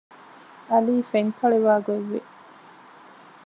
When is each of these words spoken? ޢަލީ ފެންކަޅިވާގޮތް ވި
ޢަލީ 0.69 0.95
ފެންކަޅިވާގޮތް 1.11 2.01
ވި 2.11 2.19